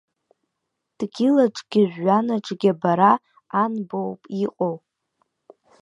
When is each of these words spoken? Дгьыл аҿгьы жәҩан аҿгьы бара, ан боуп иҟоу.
Дгьыл 0.97 1.35
аҿгьы 1.45 1.81
жәҩан 1.91 2.27
аҿгьы 2.35 2.71
бара, 2.81 3.11
ан 3.61 3.73
боуп 3.87 4.21
иҟоу. 4.43 4.75